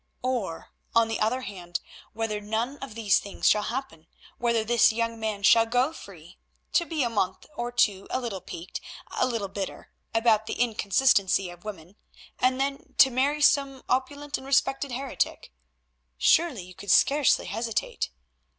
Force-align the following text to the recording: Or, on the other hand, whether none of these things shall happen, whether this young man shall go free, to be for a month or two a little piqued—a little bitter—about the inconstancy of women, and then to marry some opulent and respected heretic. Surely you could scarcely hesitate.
Or, 0.23 0.71
on 0.95 1.09
the 1.09 1.19
other 1.19 1.41
hand, 1.41 1.79
whether 2.13 2.41
none 2.41 2.77
of 2.79 2.95
these 2.95 3.19
things 3.19 3.47
shall 3.47 3.61
happen, 3.61 4.07
whether 4.39 4.63
this 4.63 4.91
young 4.91 5.19
man 5.19 5.43
shall 5.43 5.67
go 5.67 5.93
free, 5.93 6.39
to 6.73 6.87
be 6.87 7.01
for 7.01 7.05
a 7.05 7.09
month 7.11 7.45
or 7.55 7.71
two 7.71 8.07
a 8.09 8.19
little 8.19 8.41
piqued—a 8.41 9.27
little 9.27 9.47
bitter—about 9.47 10.47
the 10.47 10.59
inconstancy 10.59 11.51
of 11.51 11.65
women, 11.65 11.97
and 12.39 12.59
then 12.59 12.95
to 12.97 13.11
marry 13.11 13.43
some 13.43 13.83
opulent 13.87 14.39
and 14.39 14.47
respected 14.47 14.91
heretic. 14.91 15.53
Surely 16.17 16.63
you 16.63 16.73
could 16.73 16.89
scarcely 16.89 17.45
hesitate. 17.45 18.09